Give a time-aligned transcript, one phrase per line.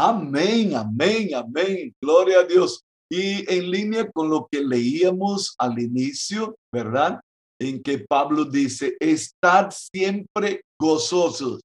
[0.00, 1.92] Amén, amén, amén.
[2.00, 2.84] Gloria a Dios.
[3.10, 7.20] Y en línea con lo que leíamos al inicio, ¿verdad?
[7.60, 11.60] En que Pablo dice, estad siempre gozosos.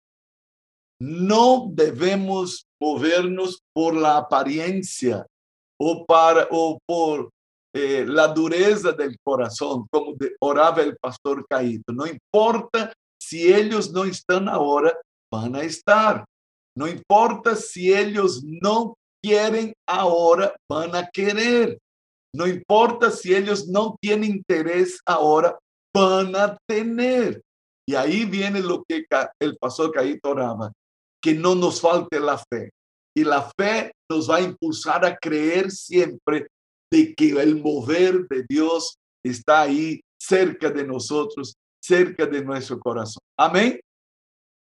[1.00, 5.27] No debemos movernos por la apariencia
[5.80, 7.30] o, por
[7.76, 11.94] eh, la dureza del corazón, como oraba el pastor Caíto.
[11.94, 12.91] No importa
[13.22, 14.91] si ellos no están ahora,
[15.31, 16.26] van a estar.
[16.77, 21.77] No importa si ellos no quieren ahora, van a querer.
[22.36, 25.58] No importa si ellos no tienen interés ahora,
[25.96, 27.41] van a tener.
[27.88, 29.05] Y ahí viene lo que
[29.40, 30.72] el pastor Caíto oraba,
[31.22, 32.72] que no nos falte la fe.
[33.16, 36.48] Y la fe nos va a impulsar a creer siempre
[36.91, 43.21] de que el mover de Dios está ahí cerca de nosotros, cerca de nuestro corazón.
[43.38, 43.80] Amén.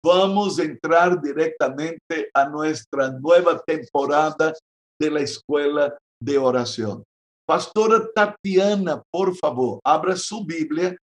[0.04, 4.54] Vamos a entrar directamente a nuestra nueva temporada
[5.00, 7.04] de la escuela de oración.
[7.46, 10.96] Pastora Tatiana, por favor, abra su Biblia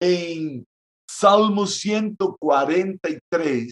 [0.00, 0.64] en
[1.10, 3.70] Salmo 143,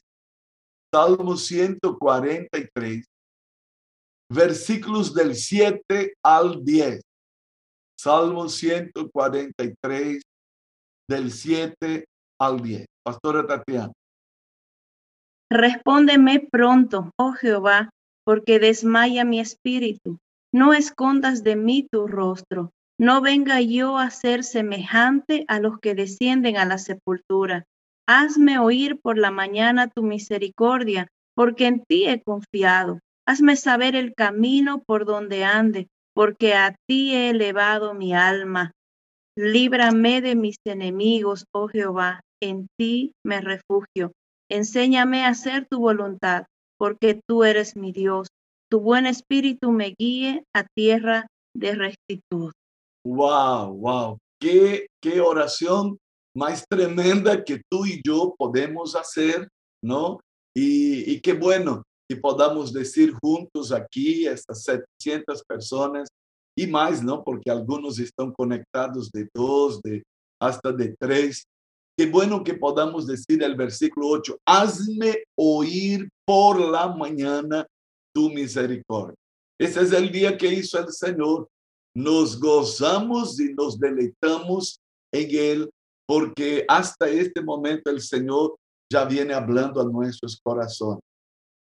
[0.92, 3.04] Salmo 143,
[4.32, 7.00] versículos del 7 al 10.
[7.98, 10.22] Salmo 143,
[11.08, 12.04] del 7
[12.40, 12.84] al 10.
[13.04, 13.92] Pastora Tatiana.
[15.50, 17.90] Respóndeme pronto, oh Jehová,
[18.24, 20.18] porque desmaya mi espíritu.
[20.52, 22.72] No escondas de mí tu rostro.
[22.98, 27.64] No venga yo a ser semejante a los que descienden a la sepultura.
[28.08, 33.00] Hazme oír por la mañana tu misericordia, porque en ti he confiado.
[33.26, 38.72] Hazme saber el camino por donde ande, porque a ti he elevado mi alma.
[39.36, 44.12] Líbrame de mis enemigos, oh Jehová, en ti me refugio.
[44.50, 46.46] Enséñame a hacer tu voluntad,
[46.78, 48.28] porque tú eres mi Dios.
[48.70, 52.52] Tu buen espíritu me guíe a tierra de rectitud.
[53.04, 54.18] Wow, wow.
[54.40, 55.98] Qué, qué oración
[56.36, 59.48] más tremenda que tú y yo podemos hacer,
[59.82, 60.20] ¿no?
[60.54, 66.08] Y, qué bueno que podamos decir juntos aquí, estas 700 personas
[66.56, 67.22] y más, ¿no?
[67.22, 70.02] Porque algunos están conectados de dos, de
[70.40, 71.44] hasta de tres.
[71.98, 77.66] Qué bueno que podamos decir el versículo 8, hazme oír por la mañana
[78.14, 79.16] tu misericordia.
[79.58, 81.48] Ese es el día que hizo el Señor.
[81.96, 84.78] Nos gozamos y nos deleitamos
[85.10, 85.70] en Él,
[86.06, 88.56] porque hasta este momento el Señor
[88.92, 91.00] ya viene hablando a nuestros corazones.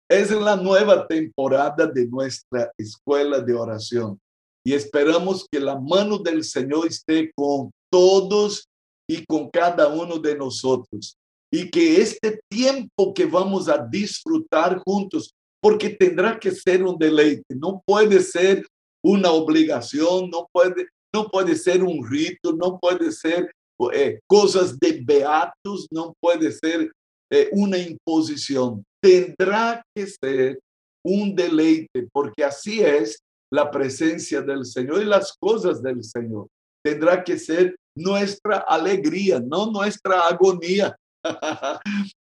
[0.09, 4.19] Es la nueva temporada de nuestra escuela de oración
[4.65, 8.70] y esperamos que la mano del Señor esté con todos
[9.11, 11.17] y con cada uno de nosotros
[11.53, 17.55] y que este tiempo que vamos a disfrutar juntos, porque tendrá que ser un deleite,
[17.57, 18.65] no puede ser
[19.03, 23.51] una obligación, no puede, no puede ser un rito, no puede ser
[23.93, 26.93] eh, cosas de beatos, no puede ser
[27.33, 30.61] eh, una imposición tendrá que ser
[31.05, 33.23] un deleite, porque así es
[33.53, 36.47] la presencia del Señor y las cosas del Señor.
[36.85, 40.97] Tendrá que ser nuestra alegría, no nuestra agonía.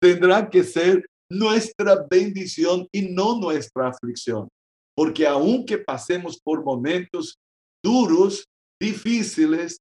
[0.01, 4.47] tendrá que ser nuestra bendición y no nuestra aflicción.
[4.95, 7.35] Porque aunque pasemos por momentos
[7.83, 8.45] duros,
[8.81, 9.77] difíciles,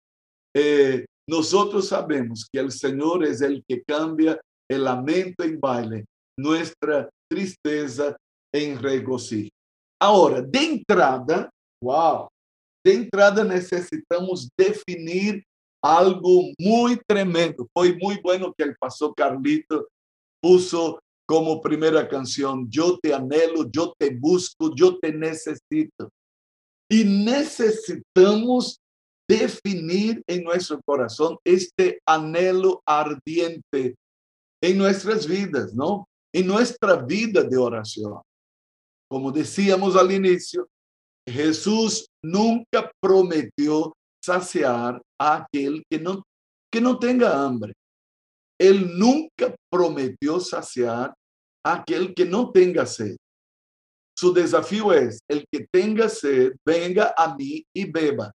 [0.54, 6.04] eh, nosotros sabemos que el Señor es el que cambia el lamento en baile
[6.38, 8.16] nuestra tristeza
[8.54, 9.50] en regocijo.
[10.00, 11.50] Ahora, de entrada,
[11.82, 12.28] wow,
[12.84, 15.42] de entrada necesitamos definir
[15.86, 17.68] algo muy tremendo.
[17.72, 19.88] Fue muy bueno que el pastor Carlito
[20.40, 26.08] puso como primera canción, yo te anhelo, yo te busco, yo te necesito.
[26.88, 28.78] Y necesitamos
[29.28, 33.96] definir en nuestro corazón este anhelo ardiente
[34.62, 36.06] en nuestras vidas, ¿no?
[36.36, 38.20] en nuestra vida de oración.
[39.10, 40.68] Como decíamos al inicio,
[41.26, 43.95] Jesús nunca prometió
[44.26, 46.22] saciar a aquel que no,
[46.72, 47.72] que no tenga hambre.
[48.60, 51.14] Él nunca prometió saciar
[51.64, 53.16] a aquel que no tenga sed.
[54.18, 58.32] Su desafío es, el que tenga sed, venga a mí y beba.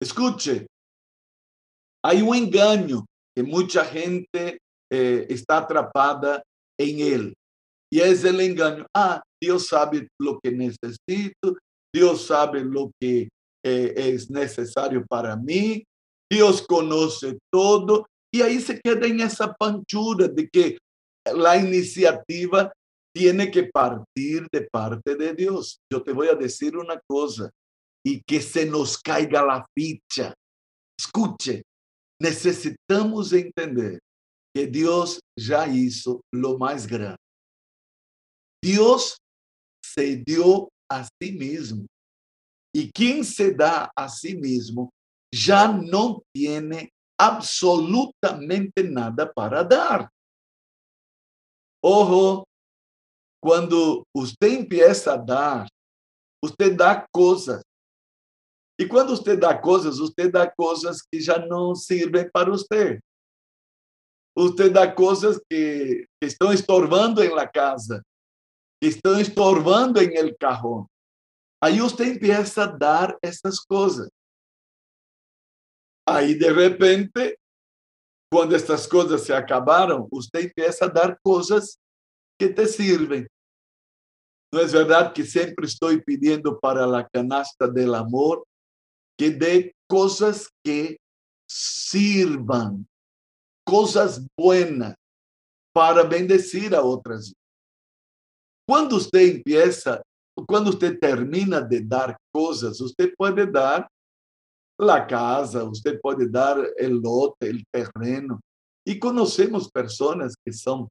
[0.00, 0.66] Escuche,
[2.04, 3.04] hay un engaño
[3.36, 4.58] que mucha gente
[4.90, 6.42] eh, está atrapada
[6.78, 7.34] en Él.
[7.92, 8.86] Y es el engaño.
[8.96, 11.56] Ah, Dios sabe lo que necesito,
[11.94, 13.28] Dios sabe lo que
[13.64, 15.84] eh, es necesario para mí,
[16.30, 18.06] Dios conoce todo.
[18.34, 20.78] Y ahí se queda en esa panchura de que
[21.34, 22.72] la iniciativa
[23.14, 25.78] tiene que partir de parte de Dios.
[25.92, 27.50] Yo te voy a decir una cosa
[28.04, 30.34] y que se nos caiga la ficha.
[30.98, 31.62] Escuche,
[32.20, 34.00] necesitamos entender
[34.54, 37.16] que Dios ya hizo lo más grande.
[38.62, 39.18] Dios
[39.84, 41.86] se dio a sí mismo.
[42.74, 44.90] Y quien se da a sí mismo
[45.32, 50.08] ya no tiene absolutamente nada para dar.
[51.82, 52.44] Ojo,
[53.42, 55.68] cuando usted empieza a dar,
[56.42, 57.62] usted da cosas.
[58.78, 63.00] Y cuando usted da cosas, usted da cosas que ya no sirven para usted.
[64.34, 68.02] Usted da cosas que, que estão estorbando en la casa,
[68.80, 70.86] que estão estorbando en el cajón.
[71.62, 74.10] Aí você empieza a dar essas coisas.
[76.08, 77.38] Aí, de repente,
[78.32, 81.78] quando essas coisas se acabaram, você empieza a dar coisas
[82.36, 83.26] que te sirvem.
[84.52, 88.44] Não é verdade que sempre estou pedindo para a canasta del amor
[89.16, 90.98] que dê coisas que
[91.48, 92.84] sirvam,
[93.64, 94.94] coisas buenas
[95.72, 97.32] para bendecir a outras.
[98.68, 100.02] Quando você empieza
[100.46, 103.86] quando você termina de dar coisas, você pode dar
[104.80, 108.38] a casa, você pode dar o lote, o terreno.
[108.86, 110.88] E conhecemos pessoas que são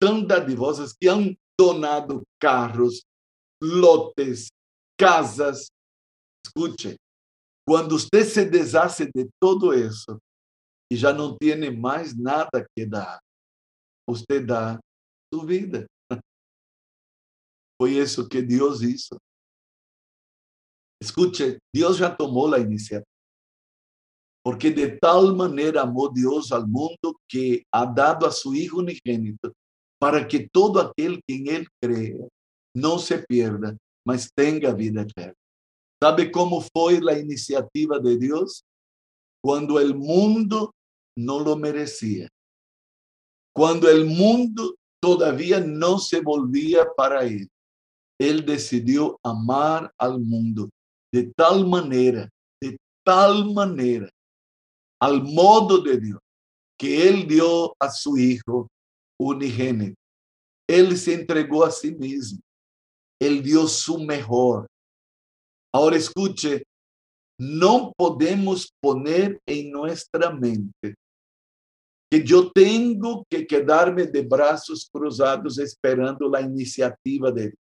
[0.00, 3.02] tão dadivosas que han donado carros,
[3.62, 4.48] lotes,
[4.98, 5.66] casas.
[6.46, 6.96] Escute,
[7.66, 10.18] quando você se deshace de todo isso
[10.90, 13.18] e já não tem mais nada que dar,
[14.08, 14.78] você dá
[15.34, 15.86] sua vida.
[17.80, 19.20] Foi isso que Deus hizo.
[21.00, 23.06] Escute, Deus já tomou a iniciativa.
[24.44, 29.54] Porque de tal maneira amou Deus ao mundo que ha dado a seu Hijo unigênito
[30.00, 32.28] para que todo aquele que em Ele creia
[32.74, 33.76] não se pierda,
[34.06, 35.34] mas tenha vida eterna.
[36.02, 38.62] Sabe como foi a iniciativa de Deus?
[39.44, 40.72] Quando o mundo
[41.16, 42.28] não lo merecia.
[43.54, 47.48] Quando o mundo todavia não se volvia para Ele.
[48.20, 50.68] Él decidió amar al mundo
[51.12, 52.28] de tal manera,
[52.60, 54.10] de tal manera,
[55.00, 56.20] al modo de Dios,
[56.78, 58.68] que Él dio a su Hijo
[59.20, 59.94] unigénito.
[60.68, 62.40] Él se entregó a sí mismo.
[63.20, 64.66] Él dio su mejor.
[65.72, 66.64] Ahora escuche,
[67.40, 70.94] no podemos poner en nuestra mente
[72.10, 77.67] que yo tengo que quedarme de brazos cruzados esperando la iniciativa de Dios.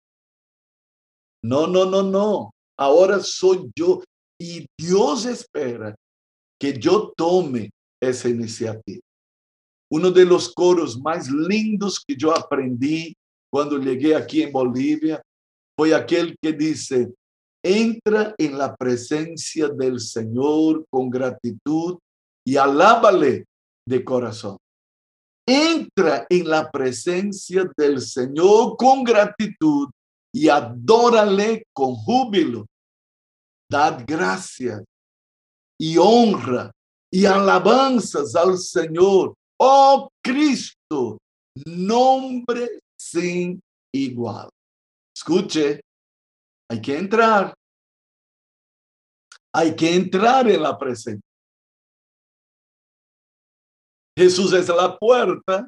[1.42, 2.54] No, no, no, no.
[2.78, 4.02] Ahora soy yo.
[4.38, 5.94] Y Dios espera
[6.58, 7.70] que yo tome
[8.00, 9.02] esa iniciativa.
[9.92, 13.14] Uno de los coros más lindos que yo aprendí
[13.50, 15.20] cuando llegué aquí en Bolivia
[15.76, 17.12] fue aquel que dice,
[17.62, 21.98] entra en la presencia del Señor con gratitud
[22.46, 23.46] y alábale
[23.86, 24.56] de corazón.
[25.46, 29.88] Entra en la presencia del Señor con gratitud
[30.32, 32.66] y adórale con júbilo.
[33.70, 34.82] Dad gracias
[35.78, 36.70] y honra
[37.12, 41.18] y alabanzas al Señor, oh Cristo,
[41.66, 43.60] nombre sin
[43.92, 44.48] igual.
[45.16, 45.80] Escuche,
[46.70, 47.54] hay que entrar.
[49.52, 51.20] Hay que entrar en la presencia.
[54.16, 55.66] Jesús es la puerta,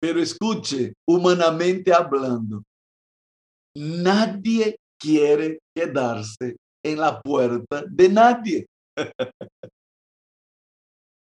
[0.00, 2.62] pero escuche, humanamente hablando,
[3.76, 8.66] nadie quiere quedarse en la puerta de nadie.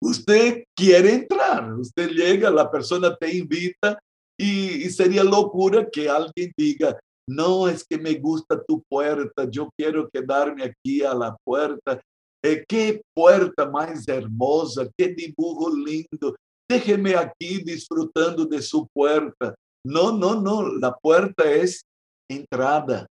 [0.02, 3.98] usted quiere entrar, usted llega, la persona te invita
[4.40, 6.98] y, sería locura que alguien diga,
[7.28, 12.00] no es que me gusta tu puerta, yo quiero quedarme aquí a la puerta.
[12.44, 16.36] Eh, qué puerta más hermosa, qué dibujo lindo.
[16.70, 19.56] Déjeme aquí disfrutando de su puerta.
[19.84, 21.84] No, no, no, la puerta es
[22.30, 23.08] entrada.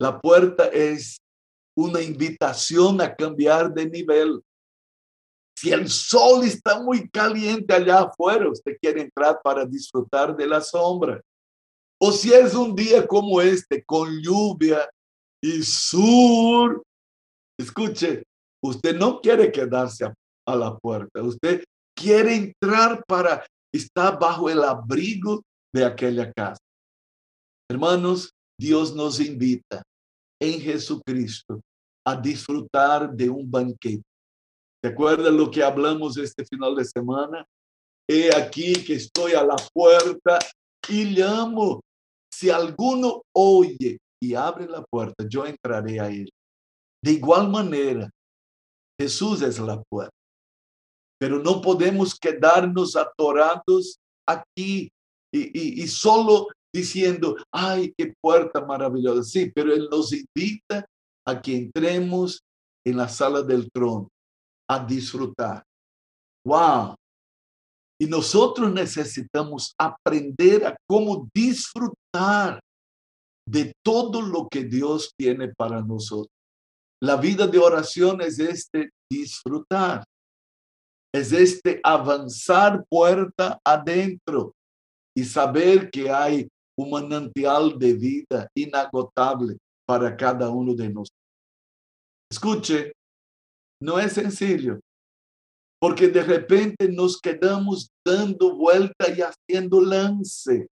[0.00, 1.18] La puerta es
[1.76, 4.42] una invitación a cambiar de nivel.
[5.56, 10.60] Si el sol está muy caliente allá afuera, usted quiere entrar para disfrutar de la
[10.60, 11.20] sombra.
[12.00, 14.88] O si es un día como este, con lluvia
[15.42, 16.82] y sur,
[17.58, 18.22] escuche,
[18.62, 20.14] usted no quiere quedarse a,
[20.46, 21.64] a la puerta, usted
[21.96, 25.42] quiere entrar para estar bajo el abrigo
[25.74, 26.60] de aquella casa.
[27.70, 29.82] Hermanos, Dios nos invita
[30.40, 31.60] en Jesucristo
[32.06, 34.02] a disfrutar de un banquete.
[34.82, 37.44] ¿Te acuerdas lo que hablamos este final de semana?
[38.08, 40.38] He aquí que estoy a la puerta
[40.88, 41.80] y llamo.
[42.32, 46.30] Si alguno oye y abre la puerta, yo entraré a él.
[47.04, 48.08] De igual manera,
[48.98, 50.14] Jesús es la puerta.
[51.20, 54.88] Pero no podemos quedarnos atorados aquí
[55.32, 59.22] y, solo diciendo, ay, qué puerta maravillosa.
[59.22, 60.86] Sí, pero Él nos invita
[61.26, 62.40] a que entremos
[62.86, 64.08] en la sala del trono
[64.68, 65.64] a disfrutar.
[66.46, 66.94] ¡Wow!
[68.00, 72.60] Y nosotros necesitamos aprender a cómo disfrutar
[73.46, 76.32] de todo lo que Dios tiene para nosotros.
[77.02, 80.04] La vida de oración es este disfrutar,
[81.14, 84.52] es este avanzar puerta adentro
[85.16, 89.56] y saber que hay un manantial de vida inagotable
[89.86, 91.18] para cada uno de nosotros.
[92.30, 92.92] Escuche,
[93.82, 94.78] no es sencillo,
[95.80, 100.68] porque de repente nos quedamos dando vuelta y haciendo lance.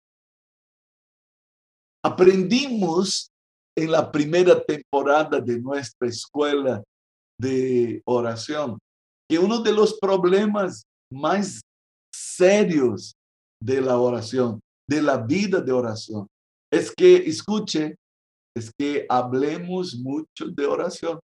[2.04, 3.30] Aprendimos
[3.78, 6.84] en la primera temporada de nuestra escuela
[7.40, 8.78] de oración
[9.28, 11.62] que uno de los problemas más
[12.14, 13.16] serios
[13.62, 16.28] de la oración, de la vida de oración,
[16.72, 17.96] es que, escuche,
[18.56, 21.20] es que hablemos mucho de oración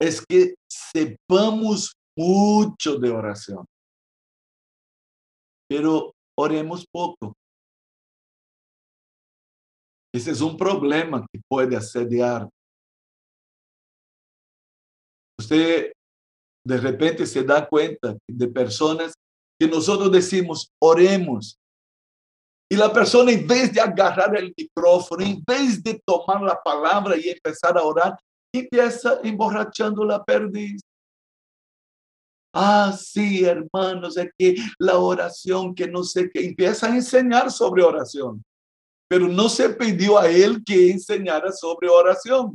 [0.00, 3.66] es que sepamos mucho de oración,
[5.68, 7.36] pero oremos poco.
[10.12, 12.48] Ese es un problema que puede asediar.
[15.38, 15.92] Usted
[16.66, 19.14] de repente se da cuenta de personas
[19.60, 21.60] que nosotros decimos, oremos.
[22.72, 27.14] Y la persona, en vez de agarrar el micrófono, en vez de tomar la palabra
[27.18, 28.18] y empezar a orar,
[28.54, 30.80] empieza emborrachando la perdiz.
[32.54, 37.82] Ah, sí, hermanos, es que la oración, que no sé qué, empieza a enseñar sobre
[37.82, 38.42] oración,
[39.08, 42.54] pero no se pidió a él que enseñara sobre oración.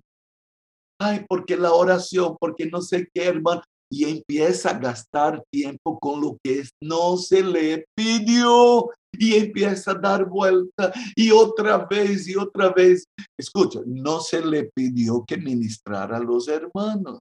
[1.00, 6.22] Ay, porque la oración, porque no sé qué, hermano, y empieza a gastar tiempo con
[6.22, 12.36] lo que no se le pidió y empieza a dar vuelta y otra vez y
[12.36, 13.06] otra vez.
[13.38, 17.20] Escucha, no se le pidió que ministrara a los hermanos.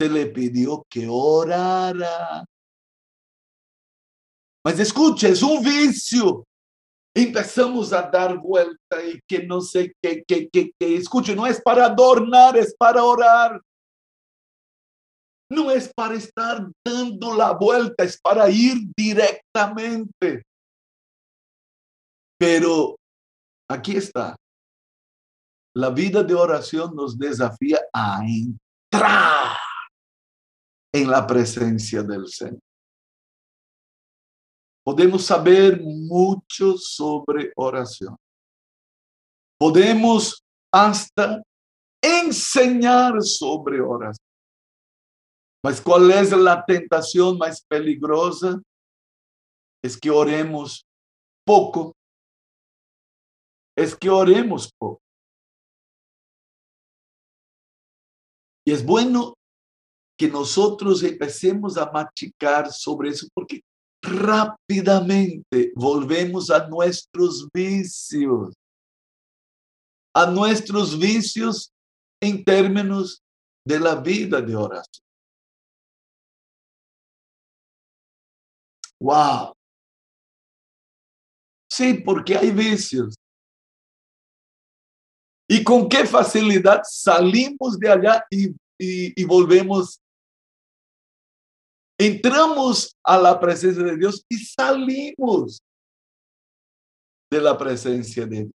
[0.00, 2.44] Se le pidió que orara.
[4.64, 6.44] Mas escucha, es un vicio.
[7.16, 11.60] Empezamos a dar vuelta y que no sé qué, que, que, que, escuche, no es
[11.60, 13.60] para adornar, es para orar.
[15.50, 20.42] No es para estar dando la vuelta, es para ir directamente.
[22.38, 22.96] Pero
[23.68, 24.36] aquí está.
[25.76, 29.56] La vida de oración nos desafía a entrar
[30.92, 32.60] en la presencia del Señor.
[34.84, 38.16] Podemos saber mucho sobre oración.
[39.58, 41.42] Podemos hasta
[42.02, 44.33] enseñar sobre oración.
[45.64, 48.60] Mas qual é a tentação mais peligrosa?
[49.82, 50.84] É que oremos
[51.42, 51.96] pouco.
[53.74, 55.00] É que oremos pouco.
[58.68, 59.34] E é bueno
[60.18, 60.54] que nós
[61.02, 63.62] empecemos a maticar sobre isso, porque
[64.04, 68.54] rapidamente volvemos a nossos vícios,
[70.14, 71.70] a nossos vícios
[72.22, 73.22] em términos
[73.66, 75.03] de la vida de oração.
[79.04, 79.52] Wow.
[81.70, 83.14] Sí, porque hay vicios.
[85.46, 90.00] Y con qué facilidad salimos de allá y, y, volvemos.
[91.98, 95.60] Entramos a la presencia de Dios y salimos
[97.30, 98.52] de la presencia de Dios.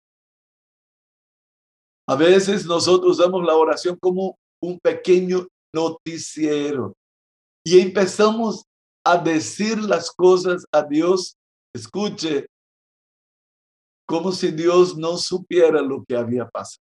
[2.07, 6.95] A veces nosotros usamos la oración como un pequeño noticiero
[7.65, 8.63] y empezamos
[9.05, 11.37] a decir las cosas a Dios,
[11.73, 12.47] escuche,
[14.07, 16.83] como si Dios no supiera lo que había pasado.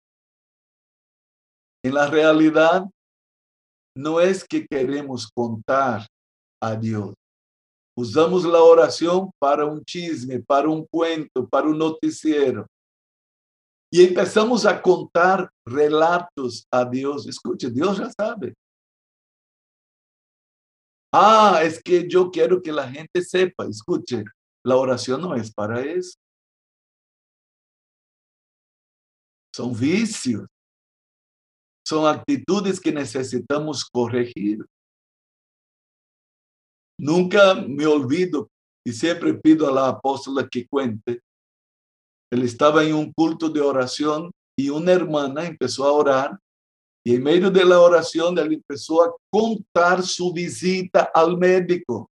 [1.84, 2.84] En la realidad,
[3.96, 6.06] no es que queremos contar
[6.62, 7.14] a Dios.
[7.96, 12.66] Usamos la oración para un chisme, para un cuento, para un noticiero.
[13.92, 17.26] Y empezamos a contar relatos a Dios.
[17.26, 18.54] Escuche, Dios ya sabe.
[21.14, 23.66] Ah, es que yo quiero que la gente sepa.
[23.66, 24.24] Escuche,
[24.64, 26.16] la oración no es para eso.
[29.54, 30.46] Son vicios.
[31.86, 34.64] Son actitudes que necesitamos corregir.
[36.98, 38.48] Nunca me olvido
[38.86, 41.20] y siempre pido a la apóstola que cuente.
[42.32, 46.38] Él estaba en un culto de oración y una hermana empezó a orar
[47.04, 52.08] y en medio de la oración él empezó a contar su visita al médico.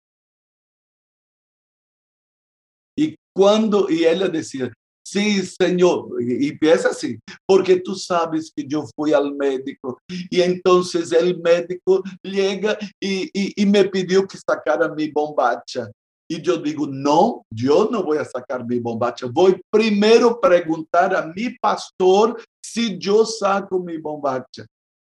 [2.96, 4.72] Y cuando, y ella decía,
[5.04, 11.12] sí, Señor, y empieza así, porque tú sabes que yo fui al médico y entonces
[11.12, 15.90] el médico llega y, y, y me pidió que sacara mi bombacha.
[16.28, 19.26] Y yo digo, no, yo no voy a sacar mi bombacha.
[19.30, 24.66] Voy primero preguntar a mi pastor si yo saco mi bombacha.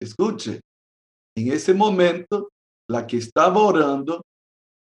[0.03, 0.59] Escuche,
[1.35, 2.49] en ese momento,
[2.89, 4.21] la que estaba orando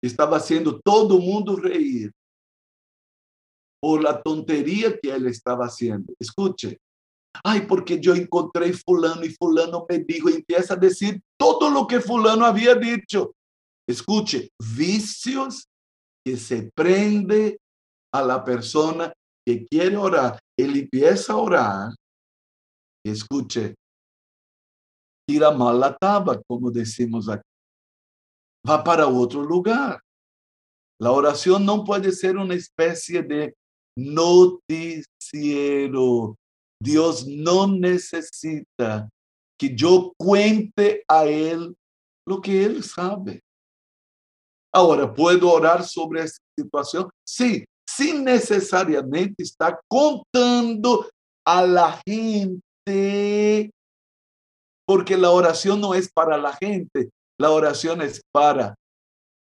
[0.05, 2.13] estaba haciendo todo el mundo reír
[3.81, 6.13] por la tontería que él estaba haciendo.
[6.21, 6.79] Escuche,
[7.43, 11.87] ay, porque yo encontré fulano y fulano me dijo, y empieza a decir todo lo
[11.87, 13.35] que fulano había dicho.
[13.89, 15.69] Escuche, vicios
[16.23, 17.59] que se prende
[18.13, 19.11] a la persona
[19.47, 20.39] que quiere orar.
[20.59, 21.93] Él empieza a orar.
[23.07, 23.75] Escuche,
[25.29, 27.43] tira mal la taba, como decimos aquí.
[28.69, 30.01] Va para otro lugar.
[30.99, 33.55] La oración no puede ser una especie de
[33.97, 35.05] noticiero.
[36.83, 39.11] Dios no necesita
[39.59, 41.77] que yo cuente a Él
[42.27, 43.43] lo que Él sabe.
[44.73, 47.11] Ahora, ¿puedo orar sobre esta situación?
[47.27, 51.07] Sí, sin necesariamente estar contando
[51.45, 53.71] a la gente,
[54.89, 58.75] porque la oración no es para la gente, la oración es para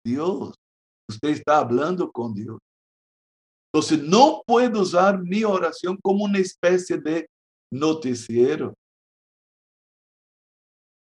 [0.02, 0.56] Dios.
[1.10, 2.60] Usted está hablando con Dios.
[3.68, 7.28] Entonces, no puedo usar mi oración como una especie de
[7.74, 8.74] noticiero.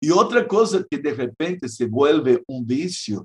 [0.02, 3.25] Y otra cosa que de repente se vuelve un vicio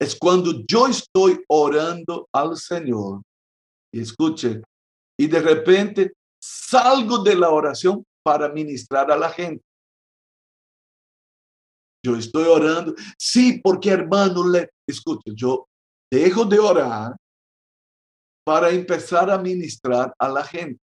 [0.00, 3.22] es cuando yo estoy orando al Señor.
[3.94, 4.60] Y escuche,
[5.16, 9.65] y de repente salgo de la oración para ministrar a la gente.
[12.06, 15.66] Yo estoy orando, sí, porque hermano, le, escuche, yo
[16.08, 17.16] dejo de orar
[18.46, 20.80] para empezar a ministrar a la gente.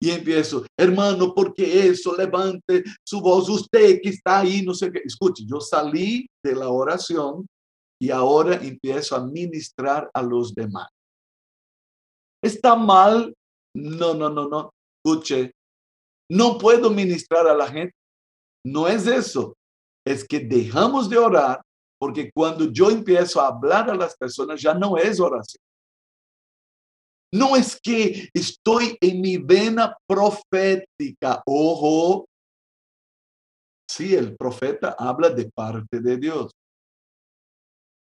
[0.00, 5.02] Y empiezo, hermano, porque eso, levante su voz, usted que está ahí, no sé qué.
[5.04, 7.46] Escuche, yo salí de la oración
[8.00, 10.88] y ahora empiezo a ministrar a los demás.
[12.42, 13.34] ¿Está mal?
[13.76, 14.70] No, no, no, no.
[15.04, 15.52] Escuche,
[16.30, 17.94] no puedo ministrar a la gente.
[18.64, 19.54] No es eso.
[20.06, 21.60] Es que dejamos de orar
[21.98, 25.62] porque cuando yo empiezo a hablar a las personas ya no es oración.
[27.32, 31.42] No es que estoy en mi vena profética.
[31.46, 32.26] Ojo.
[33.88, 36.50] Sí, el profeta habla de parte de Dios.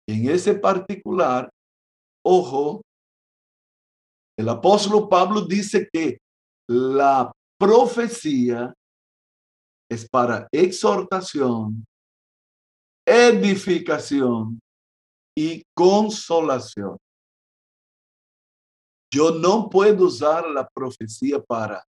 [0.08, 1.50] En ese particular,
[2.24, 2.82] ojo,
[4.38, 6.18] el apóstol Pablo dice que
[6.70, 8.74] la profecía
[9.90, 11.86] es para exhortación,
[13.06, 14.60] edificación
[15.38, 16.98] y consolación.
[19.14, 21.84] Yo no puedo usar la profecía para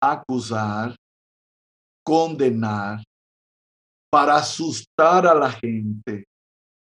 [0.00, 0.96] acusar,
[2.04, 3.02] condenar,
[4.10, 6.24] para asustar a la gente,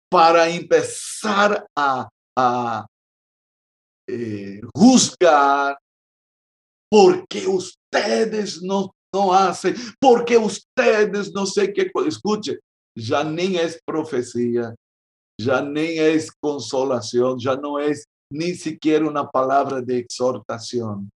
[0.09, 2.09] para empezar a,
[4.07, 5.77] eh, juzgar,
[6.91, 12.59] porque ustedes no, no hacen, porque ustedes no sé qué, escuche,
[12.97, 14.75] já nem é profecia,
[15.39, 17.93] já nem é consolação, já não é
[18.31, 21.07] nem sequer uma palavra de exortação.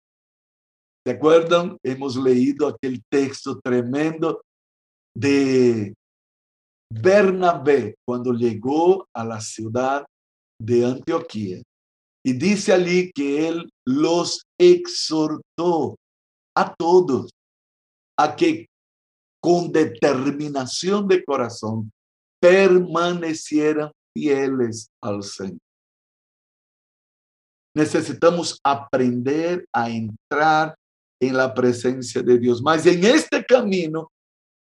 [1.06, 1.76] ¿Se acuerdan?
[1.84, 4.40] Hemos leído aquele texto tremendo
[5.14, 5.92] de
[6.90, 10.04] Bernabé quando chegou a la ciudad
[10.58, 11.62] de Antioquia.
[12.24, 15.94] E disse ali que ele los exortou
[16.56, 17.30] a todos
[18.16, 18.66] a que
[19.44, 21.92] con determinación de corazón,
[22.40, 25.58] permanecieran fieles al Señor.
[27.76, 30.74] Necesitamos aprender a entrar
[31.20, 32.62] en la presencia de Dios.
[32.62, 34.10] Mas en este camino,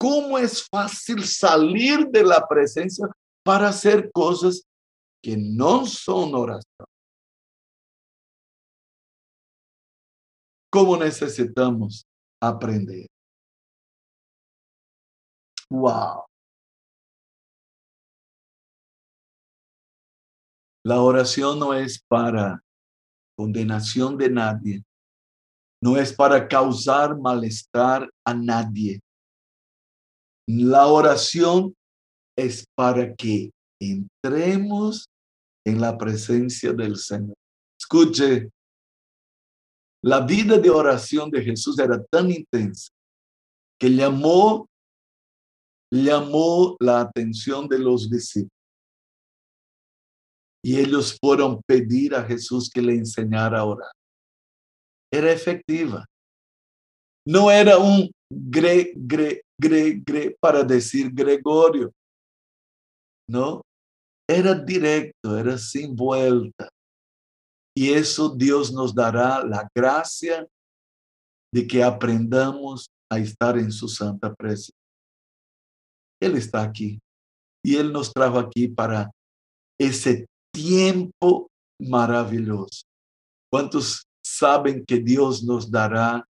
[0.00, 3.06] ¿cómo es fácil salir de la presencia
[3.44, 4.62] para hacer cosas
[5.22, 6.86] que no son oración?
[10.72, 12.06] ¿Cómo necesitamos
[12.40, 13.06] aprender?
[15.68, 16.24] Wow.
[20.84, 22.64] La oración no es para
[23.36, 24.82] condenación de nadie,
[25.82, 29.00] no es para causar malestar a nadie.
[30.48, 31.74] La oración
[32.34, 35.06] es para que entremos
[35.66, 37.36] en la presencia del Señor.
[37.78, 38.48] Escuche,
[40.04, 42.90] la vida de oración de Jesús era tan intensa
[43.78, 44.68] que llamó,
[45.92, 48.50] llamó la atención de los discípulos.
[50.64, 53.90] Y ellos fueron pedir a Jesús que le enseñara a orar.
[55.12, 56.04] Era efectiva.
[57.26, 61.92] No era un gre, gre, gre, gre para decir Gregorio.
[63.28, 63.62] No,
[64.28, 66.68] era directo, era sin vuelta.
[67.74, 70.46] Y eso Dios nos dará la gracia
[71.52, 74.74] de que aprendamos a estar en su santa presencia.
[76.20, 77.00] Él está aquí
[77.64, 79.10] y Él nos trajo aquí para
[79.78, 82.84] ese tiempo maravilloso.
[83.50, 86.24] ¿Cuántos saben que Dios nos dará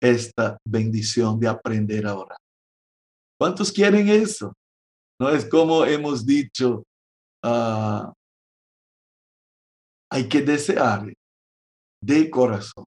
[0.00, 2.38] esta bendición de aprender a orar?
[3.38, 4.52] ¿Cuántos quieren eso?
[5.20, 6.84] No es como hemos dicho,
[7.42, 8.12] ah,
[10.10, 11.12] hay que desear
[12.02, 12.84] de corazón.